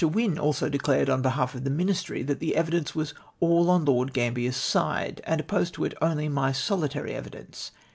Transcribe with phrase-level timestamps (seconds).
[0.03, 4.13] Wynne also declared, on behalf of the Ministry, that the evidence was all on Lord
[4.13, 5.21] Gambler's side!
[5.25, 7.69] and opposed to it only my solitary evidence.